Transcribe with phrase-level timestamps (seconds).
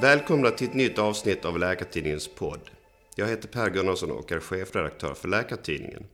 [0.00, 2.70] Välkomna till ett nytt avsnitt av Läkartidningens podd.
[3.14, 6.06] Jag heter Per Gunnarsson och är chefredaktör för Läkartidningen.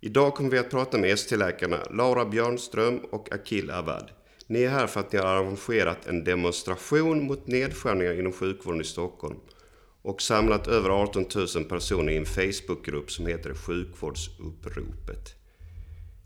[0.00, 4.10] Idag kommer vi att prata med ST-läkarna Laura Björnström och Akil Awad.
[4.46, 8.84] Ni är här för att ni har arrangerat en demonstration mot nedskärningar inom sjukvården i
[8.84, 9.38] Stockholm
[10.02, 11.24] och samlat över 18
[11.56, 15.34] 000 personer i en Facebookgrupp som heter Sjukvårdsuppropet.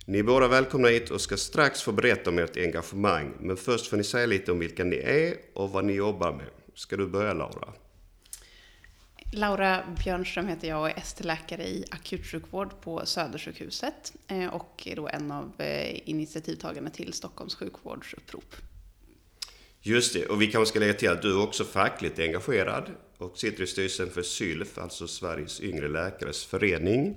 [0.06, 3.32] Ni är båda välkomna hit och ska strax få berätta om ert engagemang.
[3.40, 6.46] Men först får ni säga lite om vilka ni är och vad ni jobbar med.
[6.78, 7.73] Ska du börja Laura?
[9.32, 15.09] Laura Björnström heter jag och är ST-läkare i akutsjukvård på Södersjukhuset eh, och är då
[15.09, 18.56] en av eh, initiativtagarna till Stockholms sjukvårdsupprop.
[19.80, 23.38] Just det, och vi kanske ska lägga till att du är också fackligt engagerad och
[23.38, 27.09] sitter i styrelsen för SYLF, alltså Sveriges yngre läkares förening.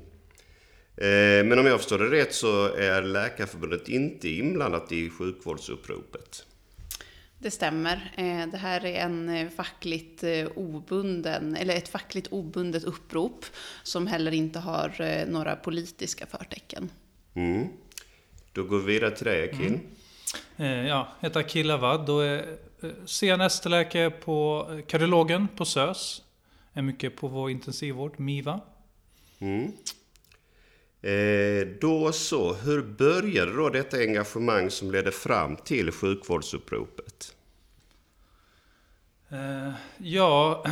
[0.98, 6.45] Eh, men om jag förstår det rätt så är Läkarförbundet inte inblandat i sjukvårdsuppropet.
[7.41, 8.13] Det stämmer.
[8.17, 10.23] Eh, det här är en eh, fackligt
[10.55, 13.45] obunden, eller ett fackligt obundet upprop
[13.83, 16.89] som heller inte har några politiska förtecken.
[17.33, 17.67] Mm.
[18.51, 19.79] Då går vi vidare till dig, Akin.
[20.57, 20.85] Mm.
[20.85, 22.57] Ja, jag heter Akil Awad och är
[23.05, 26.21] CNS-läkare på kardiologen på SÖS.
[26.73, 28.61] Är mycket på vår intensivvård, MIVA.
[29.39, 29.71] Mm.
[31.02, 37.35] Eh, då så, hur började då detta engagemang som ledde fram till sjukvårdsuppropet?
[39.29, 40.63] Eh, ja,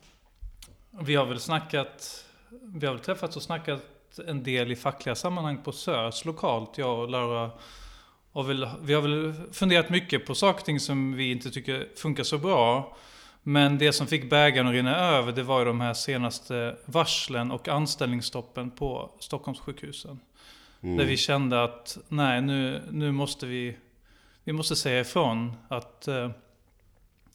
[1.00, 2.24] vi har väl snackat,
[2.62, 3.82] vi har väl träffats och snackat
[4.26, 7.50] en del i fackliga sammanhang på SÖS lokalt, jag och Laura.
[8.32, 8.50] Och
[8.82, 12.38] vi har väl funderat mycket på saker och ting som vi inte tycker funkar så
[12.38, 12.96] bra.
[13.48, 17.50] Men det som fick bägaren att rinna över det var ju de här senaste varslen
[17.50, 20.20] och anställningsstoppen på Stockholmssjukhusen.
[20.82, 20.96] Mm.
[20.96, 23.76] Där vi kände att nej, nu, nu måste vi,
[24.44, 26.30] vi måste säga ifrån att eh,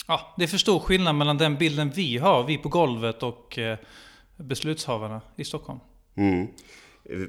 [0.08, 3.60] ja, det är för stor skillnad mellan den bilden vi har, vi på golvet och
[3.60, 3.78] eh,
[4.38, 5.80] beslutshavarna i Stockholm.
[6.16, 6.48] Mm.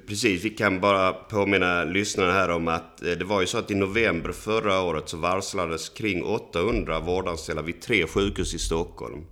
[0.06, 3.70] Precis, vi kan bara påminna lyssnarna här om att eh, det var ju så att
[3.70, 9.24] i november förra året så varslades kring 800 vårdanställda vid tre sjukhus i Stockholm.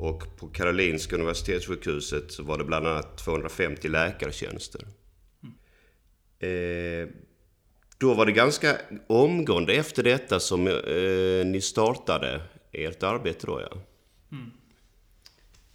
[0.00, 4.80] Och på Karolinska Universitetssjukhuset så var det bland annat 250 läkartjänster.
[5.42, 5.54] Mm.
[6.38, 7.08] Eh,
[7.98, 8.76] då var det ganska
[9.06, 12.40] omgående efter detta som eh, ni startade
[12.72, 13.78] ert arbete då ja.
[14.32, 14.50] Mm.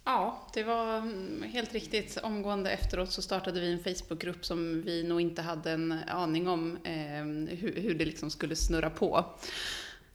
[0.04, 2.18] Ja, det var mm, helt riktigt.
[2.22, 6.78] Omgående efteråt så startade vi en Facebookgrupp som vi nog inte hade en aning om
[6.84, 9.24] eh, hur, hur, det liksom skulle snurra på.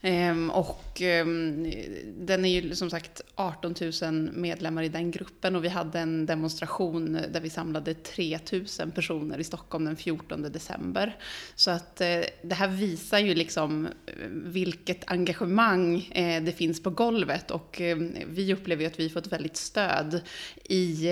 [0.01, 1.71] Ehm, och ehm,
[2.17, 6.25] den är ju som sagt 18 000 medlemmar i den gruppen och vi hade en
[6.25, 11.15] demonstration där vi samlade 3 000 personer i Stockholm den 14 december.
[11.55, 16.89] Så att eh, det här visar ju liksom eh, vilket engagemang eh, det finns på
[16.89, 20.21] golvet och ehm, vi upplever ju att vi fått väldigt stöd
[20.63, 21.11] i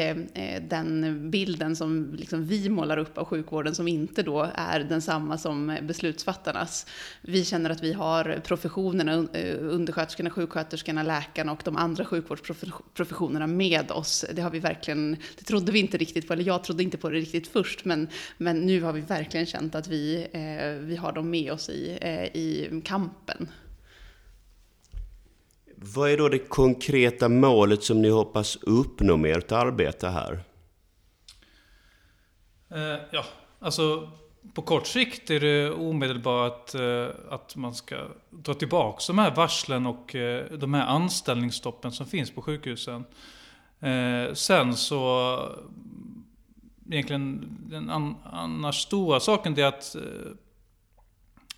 [0.61, 5.77] den bilden som liksom vi målar upp av sjukvården som inte då är densamma som
[5.81, 6.85] beslutsfattarnas.
[7.21, 13.47] Vi känner att vi har professionella professionerna, eh, undersköterskorna, sjuksköterskorna, läkarna och de andra sjukvårdsprofessionerna
[13.47, 14.25] med oss.
[14.33, 17.09] Det har vi verkligen, det trodde vi inte riktigt på, eller jag trodde inte på
[17.09, 21.11] det riktigt först, men, men nu har vi verkligen känt att vi, eh, vi har
[21.11, 23.49] dem med oss i, eh, i kampen.
[25.75, 30.43] Vad är då det konkreta målet som ni hoppas uppnå med ert arbete här?
[32.71, 33.25] Eh, ja,
[33.59, 34.11] alltså
[34.53, 37.95] på kort sikt är det omedelbart eh, att man ska
[38.29, 43.05] dra tillbaka de här varslen och eh, de här anställningsstoppen som finns på sjukhusen.
[43.79, 45.39] Eh, sen så,
[46.91, 47.89] egentligen den
[48.23, 49.95] annars stora saken är att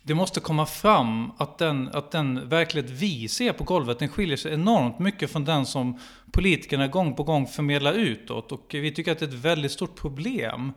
[0.08, 4.36] det måste komma fram att den, att den verklighet vi ser på golvet, den skiljer
[4.36, 5.98] sig enormt mycket från den som
[6.32, 8.52] politikerna gång på gång förmedlar utåt.
[8.52, 10.72] Och vi tycker att det är ett väldigt stort problem.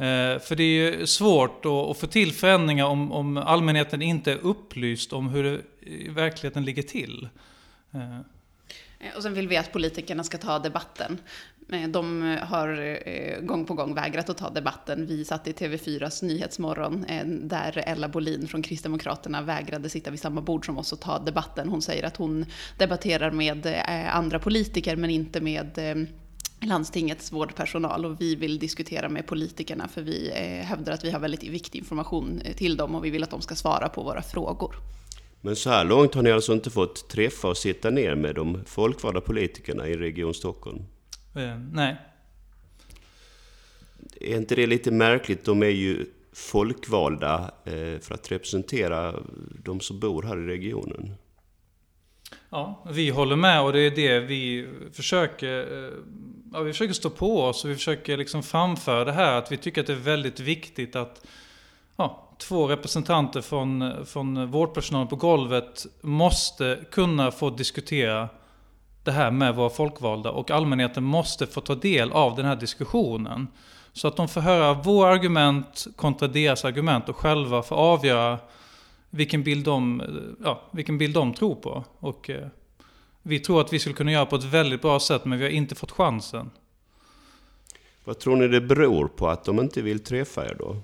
[0.00, 4.36] Eh, för det är ju svårt att få till förändringar om, om allmänheten inte är
[4.36, 7.28] upplyst om hur det i verkligheten ligger till.
[7.94, 8.18] Eh.
[8.98, 11.18] Eh, och sen vill vi att politikerna ska ta debatten.
[11.88, 15.06] De har gång på gång vägrat att ta debatten.
[15.06, 17.06] Vi satt i TV4s Nyhetsmorgon
[17.42, 21.68] där Ella Bolin från Kristdemokraterna vägrade sitta vid samma bord som oss och ta debatten.
[21.68, 22.46] Hon säger att hon
[22.78, 23.66] debatterar med
[24.12, 25.78] andra politiker men inte med
[26.60, 31.20] landstingets vårdpersonal och vi vill diskutera med politikerna för vi eh, hävdar att vi har
[31.20, 34.22] väldigt viktig information eh, till dem och vi vill att de ska svara på våra
[34.22, 34.76] frågor.
[35.40, 38.64] Men så här långt har ni alltså inte fått träffa och sitta ner med de
[38.66, 40.82] folkvalda politikerna i Region Stockholm?
[41.36, 41.96] Eh, nej.
[44.20, 45.44] Är inte det lite märkligt?
[45.44, 47.50] De är ju folkvalda
[48.00, 49.14] för att representera
[49.64, 51.14] de som bor här i regionen.
[52.50, 55.90] Ja, vi håller med och det är det vi försöker,
[56.52, 59.56] ja, vi försöker stå på oss och vi försöker liksom framföra det här att vi
[59.56, 61.26] tycker att det är väldigt viktigt att
[61.96, 68.28] ja, två representanter från, från vårdpersonalen på golvet måste kunna få diskutera
[69.04, 73.48] det här med våra folkvalda och allmänheten måste få ta del av den här diskussionen.
[73.92, 78.38] Så att de får höra våra argument kontra deras argument och själva få avgöra
[79.10, 80.02] vilken bild de,
[80.44, 81.84] ja, vilken bild de tror på.
[81.98, 82.46] Och eh,
[83.28, 85.50] vi tror att vi skulle kunna göra på ett väldigt bra sätt men vi har
[85.50, 86.50] inte fått chansen.
[88.04, 90.76] Vad tror ni det beror på att de inte vill träffa er då?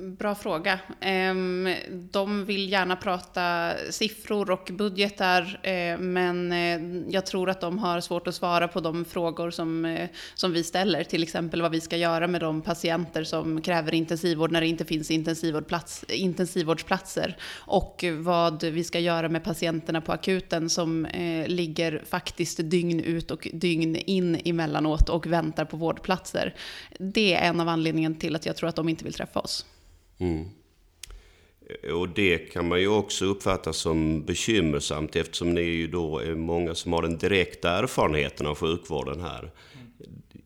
[0.00, 0.80] Bra fråga.
[1.00, 7.78] Ehm, de vill gärna prata siffror och budgetar, eh, men eh, jag tror att de
[7.78, 11.04] har svårt att svara på de frågor som, eh, som vi ställer.
[11.04, 14.84] Till exempel vad vi ska göra med de patienter som kräver intensivvård när det inte
[14.84, 17.36] finns intensivvårdplats, intensivvårdsplatser.
[17.54, 21.06] Och vad vi ska göra med patienterna på akuten som
[21.46, 26.54] ligger faktiskt dygn ut och dygn in emellanåt och väntar på vårdplatser.
[26.98, 29.66] Det är en av anledningarna till att jag tror att de inte vill träffa oss.
[30.20, 30.48] Mm.
[31.92, 36.74] Och det kan man ju också uppfatta som bekymmersamt eftersom ni ju då är många
[36.74, 39.50] som har den direkta erfarenheten av sjukvården här.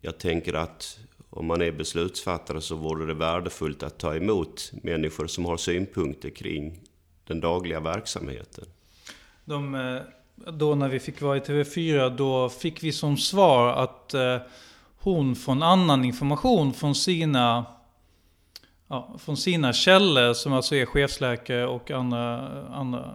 [0.01, 0.99] Jag tänker att
[1.31, 6.31] om man är beslutsfattare så vore det värdefullt att ta emot människor som har synpunkter
[6.31, 6.81] kring
[7.27, 8.65] den dagliga verksamheten.
[9.45, 14.15] De, eh, då när vi fick vara i TV4 då fick vi som svar att
[14.15, 14.37] eh,
[14.99, 17.67] hon från annan information från sina
[18.95, 23.15] ja, från sina källor som alltså är chefsläkare och andra, andra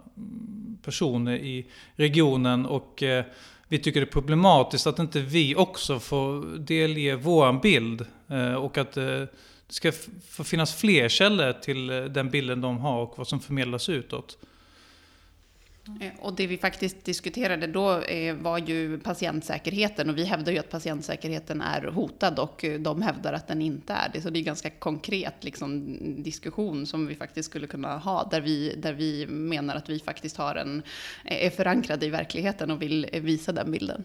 [0.82, 1.66] personer i
[1.96, 2.66] regionen.
[2.66, 3.24] Och eh,
[3.68, 8.06] vi tycker det är problematiskt att inte vi också får delge våran bild.
[8.28, 9.28] Eh, och att eh, det
[9.68, 9.92] ska
[10.30, 14.38] få finnas fler källor till eh, den bilden de har och vad som förmedlas utåt.
[16.00, 20.58] Eh, och det vi faktiskt diskuterade då eh, var ju patientsäkerheten och vi hävdar ju
[20.58, 24.20] att patientsäkerheten är hotad och eh, de hävdar att den inte är det.
[24.20, 28.74] Så det är ganska konkret liksom, diskussion som vi faktiskt skulle kunna ha där vi,
[28.76, 30.82] där vi menar att vi faktiskt har en,
[31.24, 34.04] är förankrade i verkligheten och vill visa den bilden.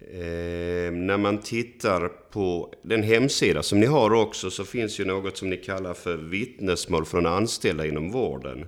[0.00, 5.36] Eh, när man tittar på den hemsida som ni har också så finns ju något
[5.36, 8.66] som ni kallar för vittnesmål från anställda inom vården.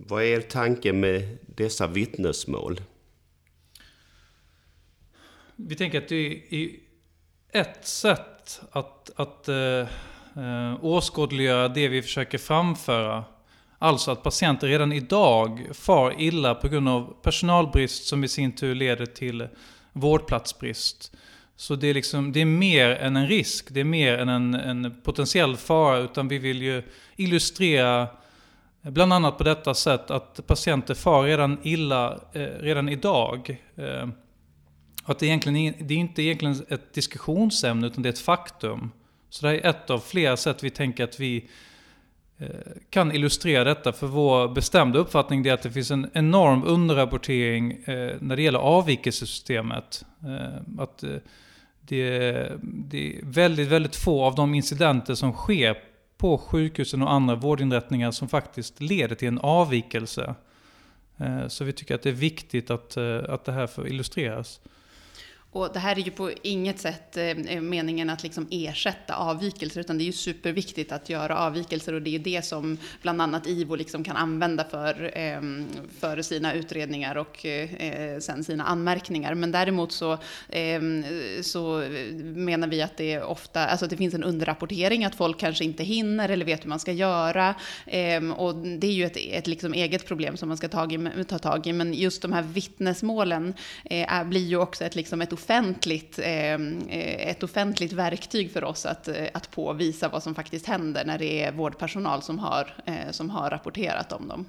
[0.00, 2.80] Vad är er tanke med dessa vittnesmål?
[5.56, 6.70] Vi tänker att det är
[7.52, 9.86] ett sätt att, att eh,
[10.36, 13.24] eh, åskådliggöra det vi försöker framföra.
[13.78, 18.74] Alltså att patienter redan idag far illa på grund av personalbrist som i sin tur
[18.74, 19.48] leder till
[19.92, 21.16] vårdplatsbrist.
[21.56, 24.54] Så det är, liksom, det är mer än en risk, det är mer än en,
[24.54, 26.82] en potentiell fara, utan vi vill ju
[27.16, 28.08] illustrera
[28.82, 33.62] Bland annat på detta sätt att patienter far redan illa eh, redan idag.
[33.76, 34.08] Eh,
[35.04, 38.90] att det, egentligen, det är inte egentligen ett diskussionsämne utan det är ett faktum.
[39.30, 41.48] Så det är ett av flera sätt vi tänker att vi
[42.38, 42.48] eh,
[42.90, 43.92] kan illustrera detta.
[43.92, 48.58] För vår bestämda uppfattning är att det finns en enorm underrapportering eh, när det gäller
[48.58, 50.04] avvikelsesystemet.
[50.22, 51.10] Eh, att eh,
[51.80, 55.76] det, det är väldigt, väldigt få av de incidenter som sker
[56.18, 60.34] på sjukhusen och andra vårdinrättningar som faktiskt leder till en avvikelse.
[61.18, 64.60] Eh, så vi tycker att det är viktigt att, eh, att det här får illustreras.
[65.52, 69.80] Och det här är ju på inget sätt eh, eh, meningen att liksom ersätta avvikelser,
[69.80, 73.22] utan det är ju superviktigt att göra avvikelser och det är ju det som bland
[73.22, 75.66] annat IVO liksom kan använda för, ehm,
[76.00, 79.34] för sina utredningar och eh, sen sina anmärkningar.
[79.34, 81.04] Men däremot så, ehm,
[81.42, 81.84] så
[82.22, 85.84] menar vi att det ofta, alltså att det finns en underrapportering, att folk kanske inte
[85.84, 87.54] hinner eller vet hur man ska göra.
[87.86, 91.24] Ehm, och det är ju ett, ett liksom eget problem som man ska ta, i,
[91.28, 95.37] ta tag i, men just de här vittnesmålen är, blir ju också ett, liksom ett
[95.38, 100.66] offentligt, ehm, eh, ett offentligt verktyg för oss att, eh, att påvisa vad som faktiskt
[100.66, 104.48] händer när det är vårdpersonal som har, eh, som har rapporterat om dem.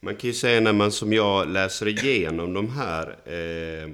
[0.00, 3.90] Man kan ju säga när man som jag läser igenom de här eh,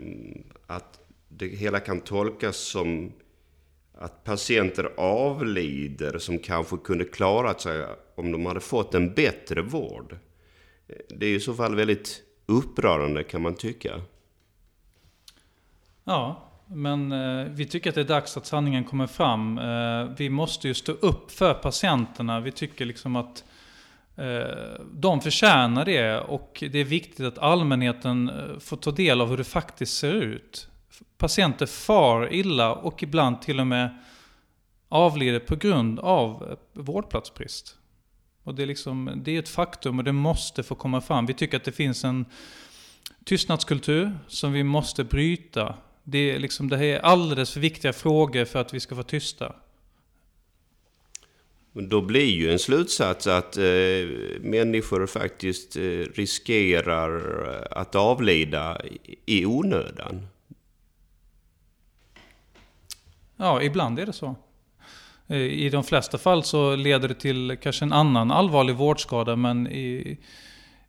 [0.66, 0.98] att
[1.28, 3.12] det hela kan tolkas som
[3.98, 10.16] att patienter avlider som kanske kunde klarat sig om de hade fått en bättre vård.
[11.08, 14.00] Det är i så fall väldigt upprörande kan man tycka.
[16.04, 19.58] Ja, men eh, vi tycker att det är dags att sanningen kommer fram.
[19.58, 22.40] Eh, vi måste ju stå upp för patienterna.
[22.40, 23.44] Vi tycker liksom att
[24.16, 29.28] eh, de förtjänar det och det är viktigt att allmänheten eh, får ta del av
[29.28, 30.68] hur det faktiskt ser ut.
[31.18, 33.98] Patienter far illa och ibland till och med
[34.88, 37.76] avlider på grund av eh, vårdplatsbrist.
[38.44, 41.26] Och det är, liksom, det är ett faktum och det måste få komma fram.
[41.26, 42.24] Vi tycker att det finns en
[43.24, 45.74] tystnadskultur som vi måste bryta.
[46.04, 49.06] Det, är liksom, det här är alldeles för viktiga frågor för att vi ska vara
[49.06, 49.54] tysta.
[51.72, 53.64] Då blir ju en slutsats att eh,
[54.40, 55.80] människor faktiskt eh,
[56.14, 57.20] riskerar
[57.70, 58.80] att avlida
[59.26, 60.26] i onödan.
[63.36, 64.36] Ja, ibland är det så.
[65.26, 69.66] Eh, I de flesta fall så leder det till kanske en annan allvarlig vårdskada, men
[69.66, 70.18] i,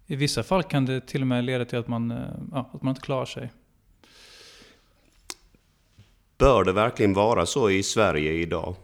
[0.08, 2.18] i vissa fall kan det till och med leda till att man, eh,
[2.52, 3.52] ja, att man inte klarar sig.
[6.44, 8.76] Bör det verkligen vara så i Sverige idag?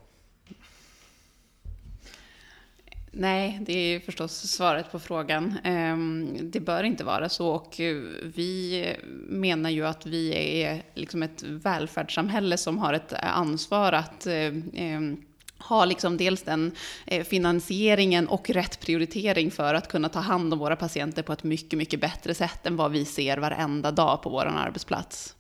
[3.11, 5.57] Nej, det är förstås svaret på frågan.
[5.63, 7.75] Ehm, det bör inte vara så och
[8.23, 8.85] vi
[9.27, 15.23] menar ju att vi är liksom ett välfärdssamhälle som har ett ansvar att ehm,
[15.57, 16.71] ha liksom dels den
[17.05, 21.43] eh, finansieringen och rätt prioritering för att kunna ta hand om våra patienter på ett
[21.43, 25.35] mycket, mycket bättre sätt än vad vi ser varenda dag på vår arbetsplats.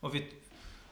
[0.00, 0.24] Och vi,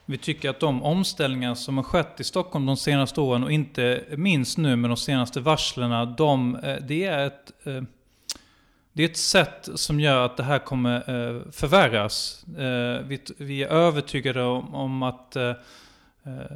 [0.06, 4.04] vi tycker att de omställningar som har skett i Stockholm de senaste åren och inte
[4.16, 7.82] minst nu med de senaste varslen, de, eh, det är ett eh,
[8.92, 12.44] det är ett sätt som gör att det här kommer eh, förvärras.
[13.38, 15.32] Vi är övertygade om att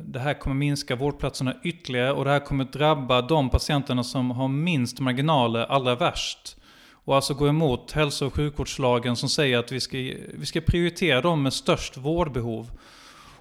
[0.05, 4.49] det här kommer minska vårdplatserna ytterligare och det här kommer drabba de patienterna som har
[4.49, 6.57] minst marginaler allra värst.
[6.90, 9.97] Och alltså gå emot hälso och sjukvårdslagen som säger att vi ska,
[10.35, 12.71] vi ska prioritera de med störst vårdbehov.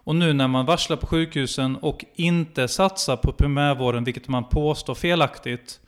[0.08, 4.96] Och nu när man varslar på sjukhusen och inte satsar på primärvården, vilket man påstår
[4.96, 5.80] felaktigt,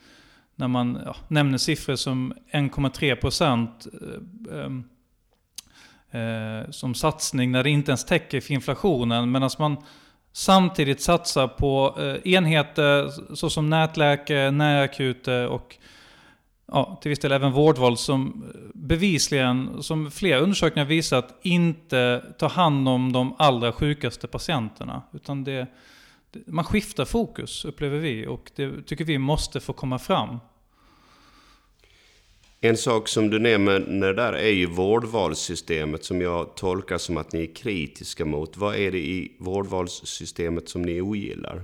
[0.56, 3.88] när man ja, nämner siffror som 1,3 procent
[4.52, 4.72] eh,
[6.14, 9.78] eh, eh, som satsning när det inte ens täcker för inflationen, medan man
[10.32, 15.78] samtidigt satsar på eh, enheter såsom nätläkare, närakuter och
[16.72, 22.50] ja, till viss del även vårdval som eh, bevisligen, som flera undersökningar visat, inte tar
[22.50, 25.02] hand om de allra sjukaste patienterna.
[25.14, 25.68] Utan det,
[26.32, 30.40] det, man skiftar fokus, upplever vi, och det tycker vi måste få komma fram.
[32.62, 37.44] En sak som du nämner där är ju vårdvalssystemet som jag tolkar som att ni
[37.44, 38.58] är kritiska mot.
[38.58, 41.64] Vad är det i vårdvalssystemet som ni ogillar?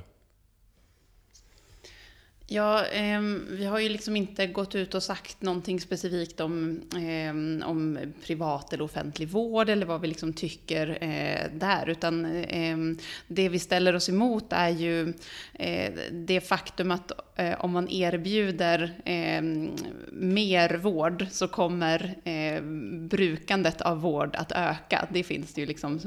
[2.48, 7.70] Ja, eh, vi har ju liksom inte gått ut och sagt någonting specifikt om, eh,
[7.70, 11.90] om privat eller offentlig vård eller vad vi liksom tycker eh, där.
[11.90, 12.98] Utan ehm,
[13.28, 15.14] det vi ställer oss emot är ju
[15.54, 19.76] eh, det faktum att eh, om man erbjuder ehm,
[20.12, 22.62] mer vård så kommer eh,
[23.10, 25.08] brukandet av vård att öka.
[25.14, 26.00] Det finns det ju liksom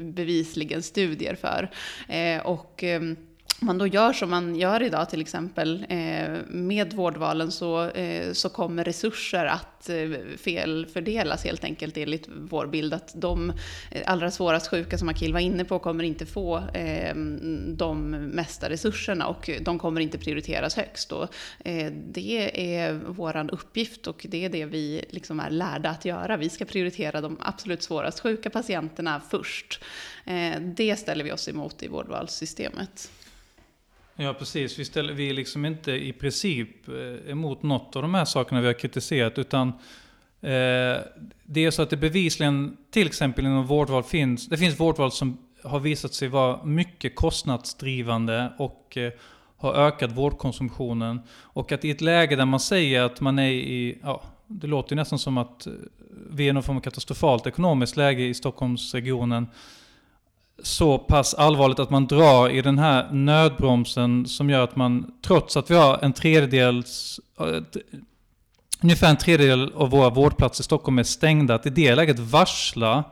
[0.00, 1.70] bevisligen studier för.
[2.08, 3.16] Eh, och ehm,
[3.60, 8.48] man då gör som man gör idag till exempel eh, med vårdvalen så, eh, så
[8.48, 12.94] kommer resurser att eh, felfördelas helt enkelt enligt vår bild.
[12.94, 13.52] Att de
[14.04, 16.62] allra svårast sjuka som Akil var inne på kommer inte få
[17.66, 21.12] de mesta resurserna och de kommer inte prioriteras högst.
[21.12, 21.28] Och,
[21.92, 26.36] det är vår uppgift och det är det vi liksom är lärda att göra.
[26.36, 29.84] Vi ska prioritera de absolut svårast sjuka patienterna först.
[30.60, 33.10] det ställer vi oss emot i vårdvalssystemet.
[34.22, 34.78] Ja, precis.
[34.78, 38.60] Vi, ställer, vi är liksom inte i princip eh, emot något av de här sakerna
[38.60, 41.00] vi har kritiserat, utan eh,
[41.44, 45.38] det är så att det bevisligen, till exempel inom vårdval, finns, det finns vårdval som
[45.64, 49.12] har visat sig vara mycket kostnadsdrivande och eh,
[49.56, 51.20] har ökat vårdkonsumtionen.
[51.30, 54.92] Och att i ett läge där man säger att man är i, ja, det låter
[54.92, 55.72] ju nästan som att eh,
[56.30, 59.46] vi är i någon form av katastrofalt ekonomiskt läge i Stockholmsregionen
[60.62, 65.56] så pass allvarligt att man drar i den här nödbromsen som gör att man, trots
[65.56, 67.20] att vi har en tredjedels,
[68.82, 73.04] ungefär en tredjedel av våra vårdplatser i Stockholm är stängda, att i det läget varsla,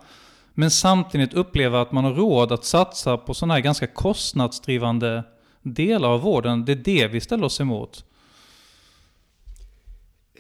[0.55, 5.25] men samtidigt uppleva att man har råd att satsa på sådana här ganska kostnadsdrivande
[5.63, 6.65] delar av vården.
[6.65, 8.05] Det är det vi ställer oss emot.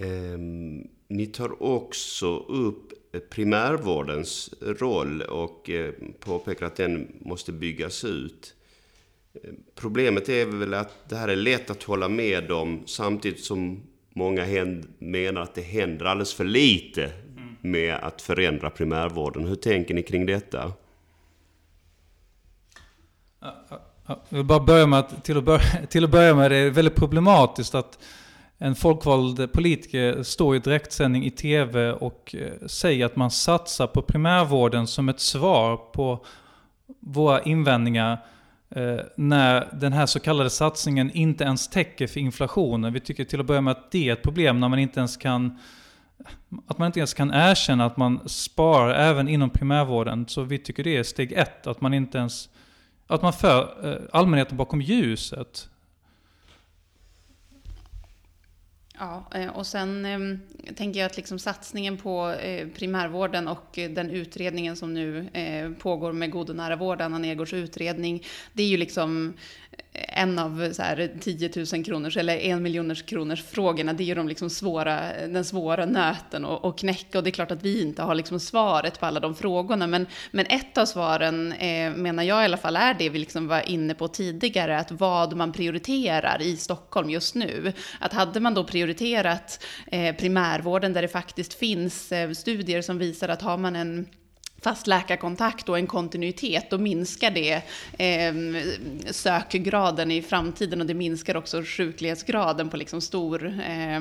[0.00, 2.92] Um, ni tar också upp
[3.30, 8.54] primärvårdens roll och eh, påpekar att den måste byggas ut.
[9.74, 13.82] Problemet är väl att det här är lätt att hålla med om samtidigt som
[14.14, 14.44] många
[14.98, 17.12] menar att det händer alldeles för lite
[17.60, 19.46] med att förändra primärvården.
[19.46, 20.72] Hur tänker ni kring detta?
[24.06, 26.70] Jag vill bara börja med att till att börja, till att börja med det är
[26.70, 27.98] väldigt problematiskt att
[28.58, 34.02] en folkvald politiker står i direktsändning i tv och eh, säger att man satsar på
[34.02, 36.24] primärvården som ett svar på
[37.00, 38.24] våra invändningar.
[38.70, 42.92] Eh, när den här så kallade satsningen inte ens täcker för inflationen.
[42.92, 45.16] Vi tycker till att börja med att det är ett problem när man inte ens
[45.16, 45.58] kan
[46.66, 50.28] att man inte ens kan erkänna att man sparar även inom primärvården.
[50.28, 52.48] Så vi tycker det är steg ett, att man inte ens
[53.06, 55.68] att man för eh, allmänheten bakom ljuset.
[58.98, 63.90] Ja, eh, och sen eh, tänker jag att liksom satsningen på eh, primärvården och eh,
[63.90, 68.62] den utredningen som nu eh, pågår med god och nära vård, Anna Nergårds utredning, det
[68.62, 69.34] är ju liksom
[70.08, 74.14] en av så här 10 000 kronors eller en miljoners kronors frågorna, det är ju
[74.14, 77.18] de liksom svåra, den svåra nöten att, att knäcka.
[77.18, 79.86] Och det är klart att vi inte har liksom svaret på alla de frågorna.
[79.86, 83.48] Men, men ett av svaren, eh, menar jag i alla fall, är det vi liksom
[83.48, 87.72] var inne på tidigare, att vad man prioriterar i Stockholm just nu.
[88.00, 93.28] Att hade man då prioriterat eh, primärvården där det faktiskt finns eh, studier som visar
[93.28, 94.06] att har man en
[94.60, 97.62] fast läkarkontakt och en kontinuitet, då minskar det
[97.98, 98.34] eh,
[99.10, 104.00] sökgraden i framtiden och det minskar också sjuklighetsgraden på, liksom stor, eh,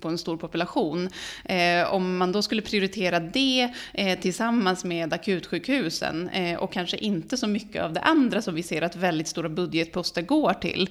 [0.00, 1.08] på en stor population.
[1.44, 7.36] Eh, om man då skulle prioritera det eh, tillsammans med akutsjukhusen eh, och kanske inte
[7.36, 10.90] så mycket av det andra som vi ser att väldigt stora budgetposter går till,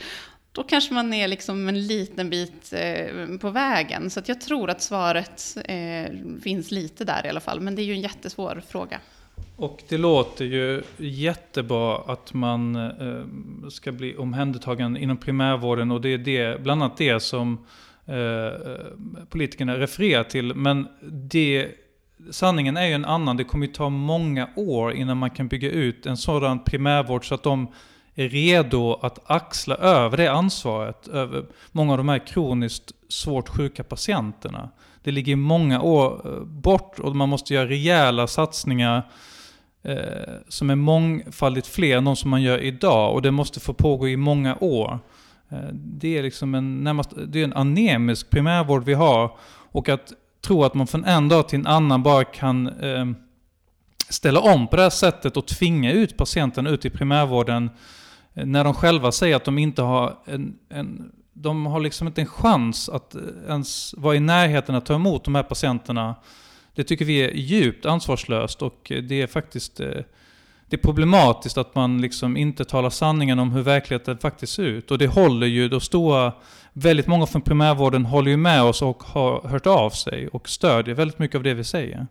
[0.51, 4.10] då kanske man är liksom en liten bit eh, på vägen.
[4.10, 6.12] Så jag tror att svaret eh,
[6.43, 7.60] finns lite där i alla fall.
[7.60, 9.00] Men det är ju en jättesvår fråga.
[9.55, 15.91] Och det låter ju jättebra att man eh, ska bli omhändertagen inom primärvården.
[15.91, 17.65] Och det är det, bland annat det som
[18.05, 18.75] eh,
[19.29, 20.55] politikerna refererar till.
[20.55, 21.67] Men det,
[22.31, 23.38] sanningen är ju en annan.
[23.38, 27.36] Det kommer ju ta många år innan man kan bygga ut en sådan primärvård så
[27.36, 27.67] att de
[28.15, 33.84] är redo att axla över det ansvaret över många av de här kroniskt svårt sjuka
[33.84, 34.70] patienterna.
[35.03, 39.10] Det ligger många år eh, bort och man måste göra rejäla satsningar
[39.84, 39.98] eh,
[40.48, 44.08] som är mångfaldigt fler än de som man gör idag och det måste få pågå
[44.08, 45.00] i många år.
[45.50, 49.38] Eh, det är liksom en, närmast, det är en anemisk primärvård vi har
[49.72, 53.05] och att tro att man från en dag till en annan bara kan eh,
[54.09, 57.70] ställa om på det här sättet och tvinga ut patienten ut i primärvården
[58.33, 62.27] när de själva säger att de inte har en, en de har liksom inte en
[62.27, 63.15] chans att
[63.48, 66.15] ens vara i närheten att ta emot de här patienterna.
[66.75, 70.01] Det tycker vi är djupt ansvarslöst och det är faktiskt eh,
[70.72, 74.91] det är problematiskt att man liksom inte talar sanningen om hur verkligheten faktiskt ser ut.
[74.91, 76.33] Och det håller ju, de stora,
[76.74, 80.96] väldigt många från primärvården håller ju med oss och har hört av sig och stödjer
[80.96, 82.07] väldigt mycket av det vi säger.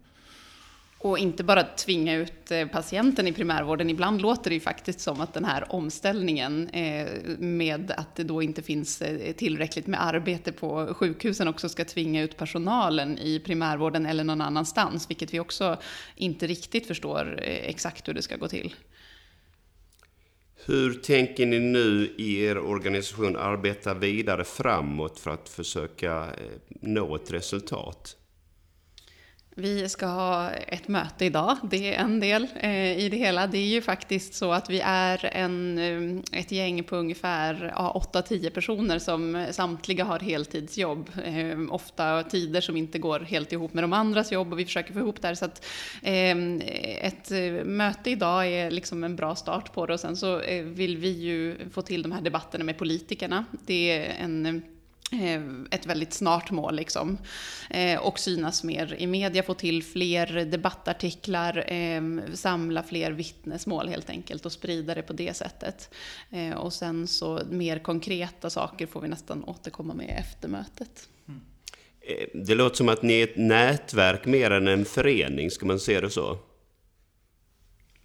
[1.03, 3.91] Och inte bara tvinga ut eh, patienten i primärvården.
[3.91, 7.07] Ibland låter det ju faktiskt som att den här omställningen eh,
[7.39, 12.23] med att det då inte finns eh, tillräckligt med arbete på sjukhusen också ska tvinga
[12.23, 15.11] ut personalen i primärvården eller någon annanstans.
[15.11, 15.79] Vilket vi också
[16.17, 18.75] inte riktigt förstår exakt hur det ska gå till.
[20.67, 26.27] Hur tänker ni nu i er organisation arbeta vidare framåt för att försöka
[26.69, 28.17] nå ett resultat?
[29.61, 33.47] Vi ska ha ett möte idag, det är en del eh, i det hela.
[33.47, 38.03] Det är ju faktiskt så att vi är en, eh, ett gäng på ungefär ja,
[38.13, 41.11] 8-10 personer som samtliga har heltidsjobb.
[41.25, 44.93] Eh, ofta tider som inte går helt ihop med de andras jobb och vi försöker
[44.93, 45.35] få ihop det här.
[45.35, 45.67] Så att,
[46.03, 46.37] eh,
[47.07, 50.65] ett eh, möte idag är liksom en bra start på det och sen så eh,
[50.65, 53.45] vill vi ju få till de här debatterna med politikerna.
[53.67, 54.80] Det är en Eh,
[55.71, 57.19] ett väldigt snart mål liksom.
[57.71, 62.03] Eh, och synas mer i media, få till fler debattartiklar, eh,
[62.35, 65.95] samla fler vittnesmål helt enkelt och sprida det på det sättet.
[66.57, 71.09] Och sen så mer konkreta saker får vi nästan återkomma med efter mötet.
[71.29, 71.41] Mm.
[72.47, 76.01] Det låter som att ni är ett nätverk mer än en förening, ska man se
[76.01, 76.39] det så?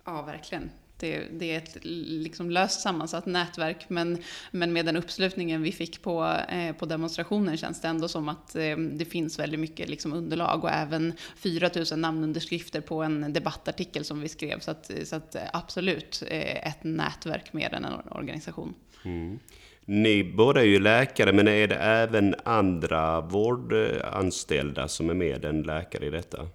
[0.06, 0.70] Ja, verkligen.
[0.97, 4.17] Det, det, är ett liksom löst sammansatt nätverk, men,
[4.51, 8.55] men med den uppslutningen vi fick på, eh, på demonstrationen känns det ändå som att
[8.55, 14.21] eh, det finns väldigt mycket liksom underlag och även 4000 namnunderskrifter på en debattartikel som
[14.21, 14.60] vi skrev.
[14.60, 18.73] Så, att, så att absolut eh, ett nätverk mer än en organisation.
[19.05, 19.39] Mm.
[19.86, 25.62] Ni båda är ju läkare, men är det även andra vårdanställda som är med än
[25.62, 26.47] läkare i detta?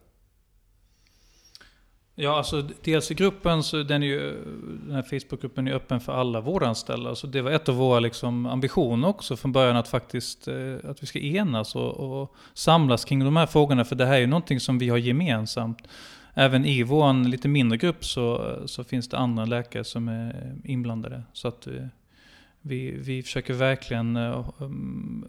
[2.23, 4.45] Ja, alltså dels i gruppen så den, är ju,
[4.87, 7.05] den här Facebookgruppen är öppen för alla vårdanställda.
[7.05, 10.91] Så alltså, det var ett av våra liksom ambitioner också från början att faktiskt eh,
[10.91, 13.85] att vi ska enas och, och, samlas kring de här frågorna.
[13.85, 15.89] För det här är ju någonting som vi har gemensamt.
[16.35, 21.23] Även i vår lite mindre grupp så, så finns det andra läkare som är inblandade.
[21.33, 21.87] Så att eh,
[22.61, 25.29] vi, vi försöker verkligen eh, mm,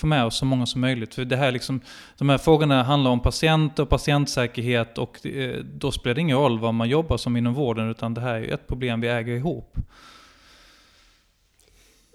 [0.00, 1.14] få med oss så många som möjligt.
[1.14, 1.80] För det här liksom,
[2.18, 6.58] de här frågorna handlar om patienter och patientsäkerhet och eh, då spelar det ingen roll
[6.58, 9.76] vad man jobbar som inom vården utan det här är ett problem vi äger ihop.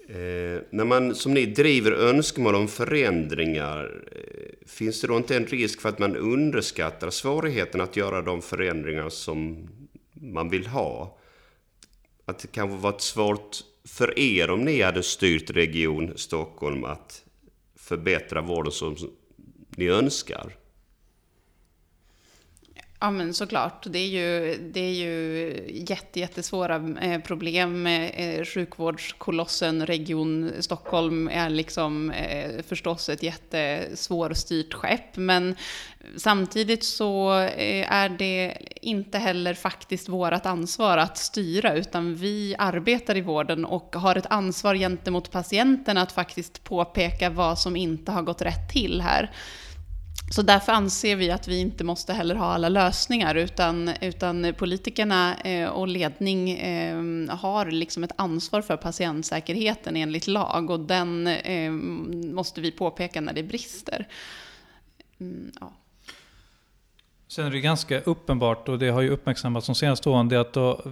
[0.08, 5.46] Eh, när man som ni driver önskemål om förändringar, eh, finns det då inte en
[5.46, 9.68] risk för att man underskattar svårigheten att göra de förändringar som
[10.12, 11.18] man vill ha?
[12.24, 13.56] Att det kanske varit svårt
[13.88, 17.25] för er om ni hade styrt Region Stockholm att
[17.86, 18.96] förbättra vården som
[19.76, 20.56] ni önskar?
[23.00, 23.86] Ja men såklart.
[23.90, 27.82] Det är ju, det är ju jätte, jättesvåra eh, problem.
[27.82, 35.16] med eh, Sjukvårdskolossen Region Stockholm är liksom eh, förstås ett jättesvårstyrt skepp.
[35.16, 35.56] Men
[36.16, 43.20] samtidigt så är det inte heller faktiskt vårt ansvar att styra, utan vi arbetar i
[43.20, 48.42] vården och har ett ansvar gentemot patienten att faktiskt påpeka vad som inte har gått
[48.42, 49.30] rätt till här.
[50.30, 55.36] Så därför anser vi att vi inte måste heller ha alla lösningar, utan, utan politikerna
[55.36, 56.96] eh, och ledning eh,
[57.36, 63.32] har liksom ett ansvar för patientsäkerheten enligt lag och den eh, måste vi påpeka när
[63.32, 64.08] det brister.
[65.20, 65.72] Mm, ja.
[67.28, 70.52] Sen är det ganska uppenbart, och det har ju uppmärksammats de senaste åren, det att
[70.52, 70.82] då,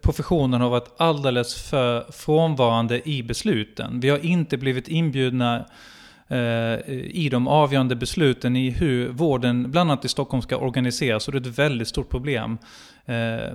[0.00, 4.00] professionen har varit alldeles för frånvarande i besluten.
[4.00, 5.64] Vi har inte blivit inbjudna
[6.28, 6.78] Eh,
[7.10, 11.28] i de avgörande besluten i hur vården, bland annat i Stockholm, ska organiseras.
[11.28, 12.58] Och det är ett väldigt stort problem.
[13.04, 13.52] Eh,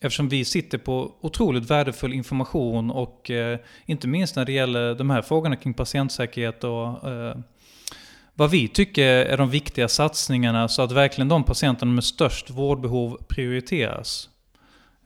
[0.00, 5.10] eftersom vi sitter på otroligt värdefull information och eh, inte minst när det gäller de
[5.10, 6.98] här frågorna kring patientsäkerhet och
[8.34, 13.18] vad vi tycker är de viktiga satsningarna så att verkligen de patienterna med störst vårdbehov
[13.28, 14.28] prioriteras.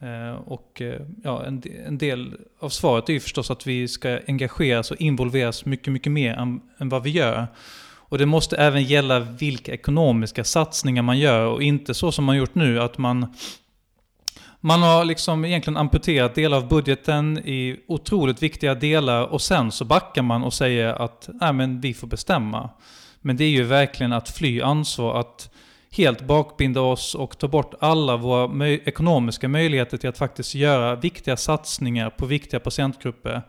[0.03, 4.21] Eh, och eh, ja, en, en, del av svaret är ju förstås att vi ska
[4.29, 7.47] engageras och involveras mycket, mycket mer än, än, vad vi gör.
[7.95, 12.37] Och det måste även gälla vilka ekonomiska satsningar man gör och inte så som man
[12.37, 13.35] gjort nu att man
[14.65, 19.85] man har liksom egentligen amputerat delar av budgeten i otroligt viktiga delar och sen så
[19.85, 22.71] backar man och säger att nej men vi får bestämma.
[23.21, 25.51] Men det är ju verkligen att fly ansvar, att
[25.97, 30.97] helt bakbinda oss och ta bort alla våra möj ekonomiska möjligheter till att faktiskt göra
[30.97, 33.43] viktiga satsningar på viktiga patientgrupper.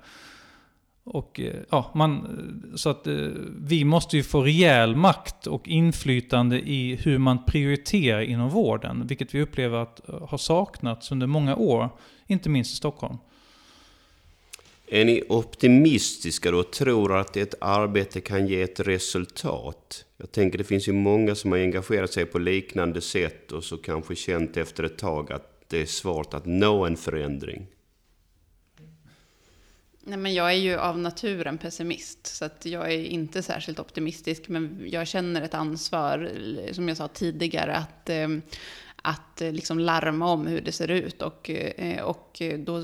[1.06, 3.16] Och, eh, ja, man, eh, så att eh,
[3.60, 9.36] vi måste ju få rejäl makt och inflytande i hur man prioriterar inom vården, vilket
[9.36, 11.90] vi upplever att har saknats under många år,
[12.28, 13.18] inte minst i Stockholm.
[14.94, 20.06] Är ni optimistiska då och tror att ett arbete kan ge ett resultat?
[20.18, 23.78] Jag tänker det finns ju många som har engagerat sig på liknande sätt och så
[23.78, 27.68] kanske känt efter ett tag att det är svårt att nå en förändring.
[30.00, 34.48] Nej, men jag är ju av naturen pessimist, så att jag är inte särskilt optimistisk.
[34.48, 36.32] Men jag känner ett ansvar,
[36.72, 38.28] som jag sa tidigare, att eh,
[39.06, 41.22] att eh, liksom larma om hur det ser ut.
[41.22, 42.82] Och, eh, och då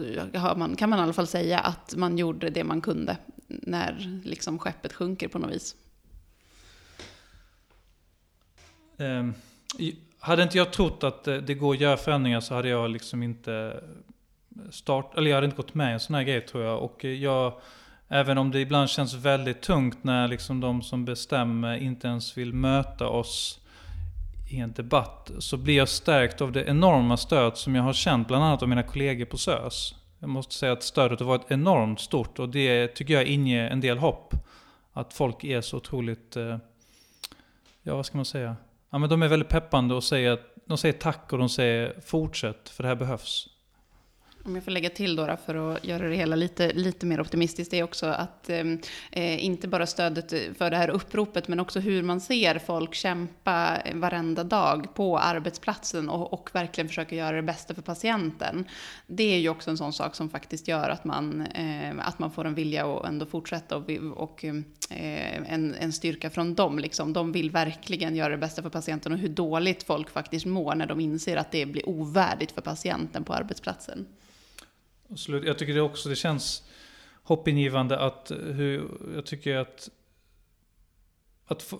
[0.55, 4.59] man, kan man i alla fall säga att man gjorde det man kunde när liksom
[4.59, 5.75] skeppet sjunker på något vis.
[8.97, 9.33] Um,
[10.19, 13.23] hade inte jag trott att eh, det går att göra förändringar så hade jag liksom
[13.23, 13.83] inte
[14.69, 16.83] start, eller jag hade inte gått med i en sån här grej tror jag.
[16.83, 17.53] Och jag,
[18.07, 22.53] även om det ibland känns väldigt tungt när liksom de som bestämmer inte ens vill
[22.53, 23.58] möta oss
[24.49, 28.27] i en debatt så blir jag stärkt av det enorma stöd som jag har känt
[28.27, 29.95] bland annat av mina kollegor på SÖS.
[30.19, 33.81] Jag måste säga att stödet har varit enormt stort och det tycker jag inger en
[33.81, 34.33] del hopp.
[34.93, 36.57] Att folk är så otroligt, eh,
[37.83, 38.55] ja vad ska man säga?
[38.89, 42.69] Ja men de är väldigt peppande och säger, de säger tack och de säger fortsätt
[42.69, 43.47] för det här behövs.
[44.43, 47.71] Om jag får lägga till då, för att göra det hela lite, lite mer optimistiskt,
[47.71, 48.79] det är också att ehm,
[49.11, 53.77] eh, inte bara stödet för det här uppropet, men också hur man ser folk kämpa
[53.93, 58.65] varenda dag på arbetsplatsen och, och verkligen försöka göra det bästa för patienten.
[59.07, 62.31] Det är ju också en sån sak som faktiskt gör att man, eh, att man
[62.31, 66.79] får en vilja att ändå fortsätta och, och ehm, eh, en, en styrka från dem.
[66.79, 67.13] Liksom.
[67.13, 70.85] De vill verkligen göra det bästa för patienten och hur dåligt folk faktiskt mår när
[70.85, 74.05] de inser att det blir ovärdigt för patienten på arbetsplatsen.
[75.11, 75.43] Absolut.
[75.43, 76.63] Jag tycker det också det känns
[77.23, 79.89] hoppingivande att eh, hur, jag tycker att
[81.51, 81.73] att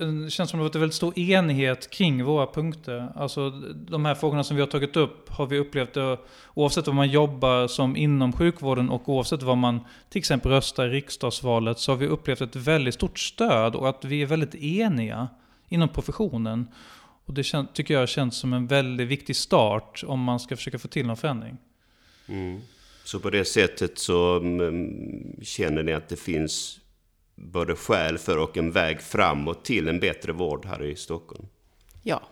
[0.00, 3.12] det känns som det varit en väldigt stor enighet kring våra punkter.
[3.14, 6.18] Alltså de här frågorna som vi har tagit upp har vi upplevt, eh,
[6.54, 10.90] oavsett vad man jobbar som inom sjukvården och oavsett vad man till exempel röstar i
[10.90, 15.28] riksdagsvalet, så har vi upplevt ett väldigt stort stöd och att vi är väldigt eniga
[15.68, 16.68] inom professionen.
[17.24, 20.88] Och det tycker jag känns som en väldigt viktig start om man ska försöka få
[20.88, 21.56] till någon förändring.
[22.30, 22.60] Mm.
[23.04, 26.80] Så på det sättet så mm, känner ni att det finns
[27.34, 31.46] både skäl för och en väg framåt till en bättre vård här i Stockholm.
[32.02, 32.22] Ja.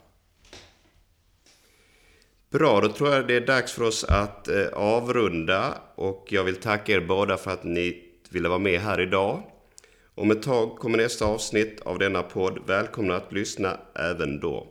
[2.51, 6.57] Bra, då tror jag det är dags för oss att eh, avrunda och jag vill
[6.57, 9.43] tacka er båda för att ni ville vara med här idag.
[10.15, 12.59] Om ett tag kommer nästa avsnitt av denna podd.
[12.67, 14.67] Välkomna att lyssna även då.